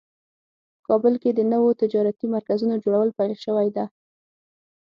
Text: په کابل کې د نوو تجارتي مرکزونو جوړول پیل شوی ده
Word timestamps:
په 0.75 0.79
کابل 0.87 1.13
کې 1.21 1.31
د 1.33 1.39
نوو 1.53 1.69
تجارتي 1.81 2.25
مرکزونو 2.35 2.75
جوړول 2.83 3.09
پیل 3.17 3.33
شوی 3.45 3.67
ده 3.75 3.85